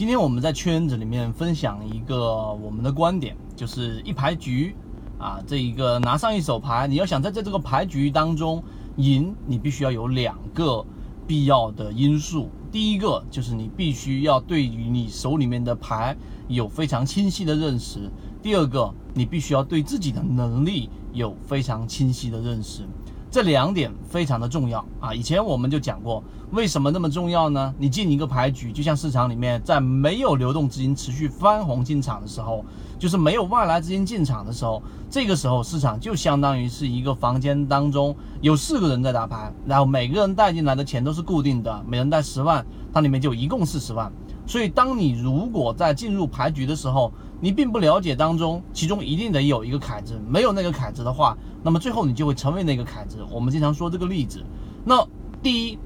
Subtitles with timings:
[0.00, 4.74] 今天我们在圈子里面分享一个我们的观点，就是一牌局
[5.18, 8.64] 啊，这一个拿上一手牌，你要想在在这个牌局当中
[8.96, 10.82] 赢，你必须要有两个
[11.26, 12.48] 必要的因素。
[12.72, 16.16] 第一个就是你必须要对于你手里面的牌
[16.48, 18.10] 有非常清晰的认识；
[18.42, 22.88] 第二个，你必须要对自己的能力有非常清晰的认识。
[23.30, 25.14] 这两点非常的重要啊！
[25.14, 26.20] 以前我们就讲过，
[26.50, 27.72] 为什么那么重要呢？
[27.78, 32.64] 你进一个牌局，就像市场里面，在没有流动资金持续翻红进场的时候，
[32.98, 44.10] 就是没有外来资金进场的时候，这个时候市场就相当于是一个房间当中有四个人在打牌，然后每个人带进来的钱都是固定的，每人带十万，它里面就一共四十万。
[44.44, 53.24] 所以，当你如果在进入牌局的时候，你并不了解当中，其中一定得有一个凯子，没有那个凯子的话，那么最后你就会成为那个凯子。
[53.30, 54.44] 我们经常说这个例子。
[54.84, 55.02] 那
[55.42, 55.78] 第一，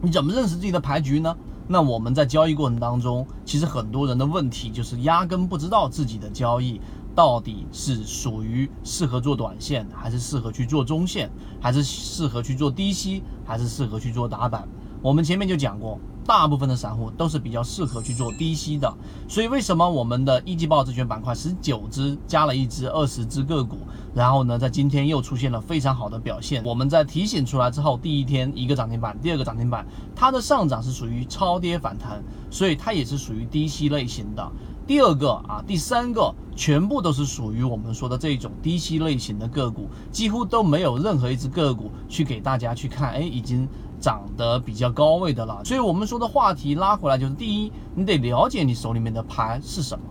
[0.00, 1.36] 你怎么认识自己的牌局呢？
[1.66, 6.80] 那我们在交易过程当中，其实很多人的问题就是压根不知道自己的交易
[7.14, 11.30] 到底是属于适合做短线，还是适合去做中线，
[11.60, 14.66] 还是适合去做低吸，还是适合去做打板。
[15.02, 16.00] 我们前面就讲过。
[16.28, 18.94] 大部分的散户都是比较适合去做低吸的，
[19.26, 23.78] 所以为什么我们的一季报证券板块十九只加了一只二十只个股，
[24.14, 26.62] 然后呢，在今天又出现了非常好的表现？
[26.64, 34.52] 我们在提醒出来之后，第一天一个涨停板，第二个涨停板，它的上涨是属于超跌反弹，所以它也是属于低吸类型的。
[34.88, 43.68] 第二个啊，第三个全部都是属于我们说的这种低吸类型的个股，几乎都没有任何一只个股去给大家去看，哎，已经。
[44.00, 50.04] 涨得比较高位的了，所以我们说的话题拉回来就是：第一，你得了解你手里面的牌是什么。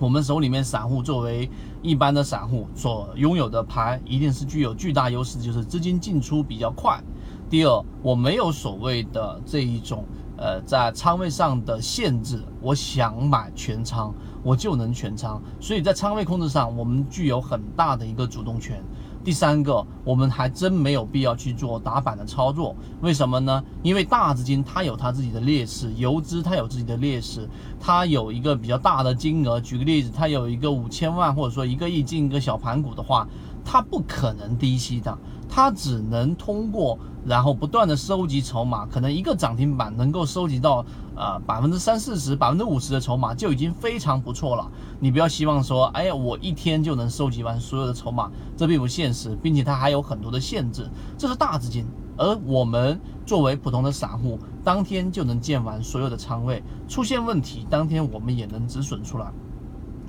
[0.00, 1.48] 我们手里面散户作为
[1.82, 7.00] 一般的散户所拥有的牌，一定是具有巨大优势，就是资金进出比较快。
[7.48, 10.04] 第二，我没有所谓的这一种
[10.36, 18.82] 呃在仓位上的限制，我想买全仓我就能全仓，所以在仓位控制上，我们具有很大的一个主动权。
[19.24, 23.60] 第三个，我们还真没有必要去做打板的操作，为什么呢？
[23.82, 27.48] 因为大资金它有它自己的劣势，游资它有自己的劣势，
[27.80, 33.26] 它有一个比较大的金额，举个例子，它有一个五千万或者说一个亿进一个小盘股的话，
[33.66, 35.18] 它不可能低吸的。
[35.48, 40.84] 它只能通过，然后不断的收集筹码，可能一个涨停板能够收集到
[41.14, 44.68] 呃百分之三四十、百分之五十的筹码就已经非常不错了。
[44.98, 50.90] 你不要希望说，哎呀，我一天就能收集完所有的筹码，这并不现实，并且它还有很多的限制。
[51.16, 59.30] 这是大资金，而我们作为普通的散户，当天就能建完所有的仓位，出现问题，当天我们也能止损出来。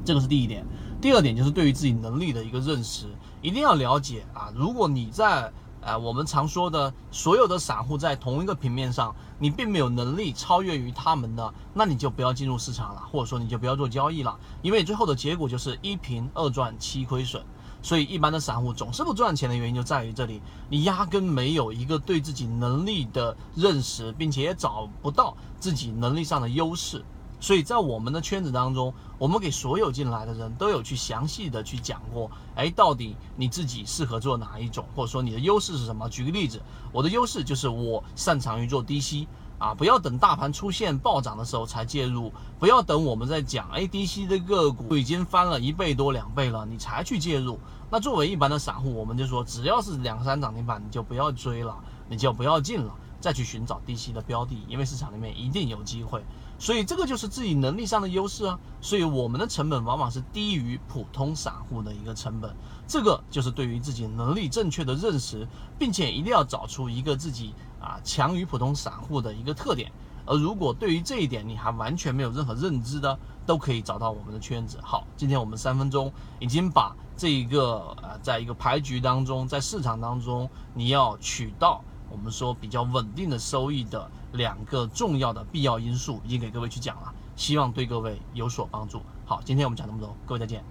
[0.03, 0.65] 这个是第一点。
[0.99, 3.07] 第二点就是对于自己能力的一个认识。
[3.41, 4.51] 一定要了解啊！
[4.55, 17.41] 如果你在呃我们常说的所有的散户在同一个平面上，你并没有能力超越于他们的，那你就不要进入市场了，或者说你就不要做交易了，因为最后的结果就是一平二赚七亏损。
[17.83, 27.05] 所以一般的散户总是不赚钱的原因就在于这里，你压根没有一个对自己能力的认识，并且也找不到自己能力上的优势。
[27.39, 36.09] 所以在我们的圈子当中，我们给所有进来的人都有去详细的去讲过，哎，到底你自己适合做哪一种，或者说你的优势是什么？
[36.09, 36.61] 举个例子，
[36.91, 39.27] 我的优势就是我擅长于做低吸
[39.59, 47.59] 啊，不要等大盘出现暴涨的时候才介入，不要等我们在讲哎低吸的个股已经翻了一倍多两倍了，你才去介入。
[47.89, 51.75] 那作为一般的散户，我们就说，只要是两三涨停板，你就不要追了，
[52.09, 52.93] 你就不要进了。
[53.19, 56.23] 再去寻找低吸的标的，因为市场里面一定有机会，
[56.59, 58.59] 所以这个就是自己能力上的优势啊。
[58.79, 62.55] 所以我们的成本往往是低于普通散户的一个成本，
[62.87, 65.47] 这个就是对于自己能力正确的认识，
[65.79, 69.91] 并且一定要找出一个自己啊强于普通散户的一个特点。
[70.25, 74.77] 而如果对于这一点你还完全没有任何认知的，都可以找到我们的圈子。
[74.83, 81.83] 好，今天我们三分钟已经把这一个呃，在一个牌局当中，在市场当中你要取到。
[82.09, 89.01] 我们说比较稳定的收益的两个重要的必要因素，已经给各位去讲了，希望对各位有所帮助。
[89.25, 90.63] 好，今天我们讲这么多，各位再见。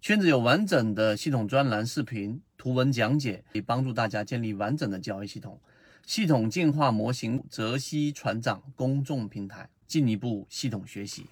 [0.00, 5.60] 圈子有完整的系统专栏视频、图文讲解，可以帮助大家建立完整的交易系统。
[6.06, 11.26] 系统进化模型，泽西船长公众平台，进一步系统学习。